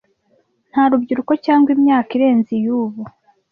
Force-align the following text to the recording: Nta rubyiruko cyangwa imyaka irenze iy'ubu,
Nta 0.71 0.83
rubyiruko 0.91 1.33
cyangwa 1.45 1.69
imyaka 1.75 2.09
irenze 2.17 2.51
iy'ubu, 2.57 3.01